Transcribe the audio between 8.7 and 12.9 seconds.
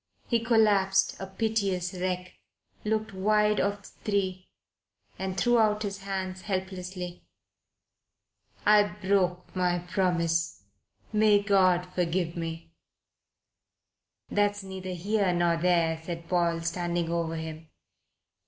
broke my promise. May God forgive me!"